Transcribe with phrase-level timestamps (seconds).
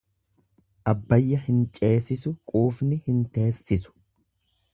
[0.93, 3.97] Abbayya hin ceesisu quufni hin teessisu.